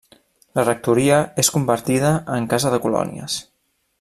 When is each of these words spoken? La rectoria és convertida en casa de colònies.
La 0.59 0.63
rectoria 0.63 1.19
és 1.43 1.51
convertida 1.57 2.13
en 2.39 2.51
casa 2.55 2.75
de 2.77 2.83
colònies. 2.87 3.39